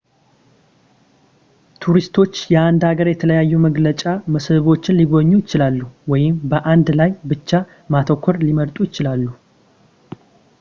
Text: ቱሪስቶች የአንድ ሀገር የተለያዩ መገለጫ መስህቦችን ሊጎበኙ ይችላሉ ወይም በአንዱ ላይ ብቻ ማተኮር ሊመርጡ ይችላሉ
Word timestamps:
ቱሪስቶች 1.81 2.33
የአንድ 2.53 2.83
ሀገር 2.89 3.07
የተለያዩ 3.11 3.51
መገለጫ 3.65 4.01
መስህቦችን 4.35 4.97
ሊጎበኙ 5.01 5.29
ይችላሉ 5.43 5.79
ወይም 6.13 6.35
በአንዱ 6.53 6.89
ላይ 7.01 7.11
ብቻ 7.33 7.51
ማተኮር 7.95 8.39
ሊመርጡ 8.47 8.77
ይችላሉ 8.89 9.23